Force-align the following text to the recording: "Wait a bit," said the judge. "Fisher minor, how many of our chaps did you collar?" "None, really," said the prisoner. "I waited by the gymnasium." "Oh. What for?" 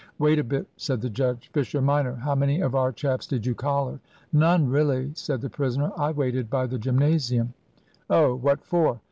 "Wait 0.17 0.39
a 0.39 0.43
bit," 0.43 0.65
said 0.77 0.99
the 0.99 1.11
judge. 1.11 1.51
"Fisher 1.53 1.79
minor, 1.79 2.15
how 2.15 2.33
many 2.33 2.59
of 2.59 2.73
our 2.73 2.91
chaps 2.91 3.27
did 3.27 3.45
you 3.45 3.53
collar?" 3.53 3.99
"None, 4.33 4.67
really," 4.67 5.11
said 5.13 5.41
the 5.41 5.49
prisoner. 5.51 5.91
"I 5.95 6.09
waited 6.11 6.49
by 6.49 6.65
the 6.65 6.79
gymnasium." 6.79 7.53
"Oh. 8.09 8.33
What 8.33 8.63
for?" 8.63 8.99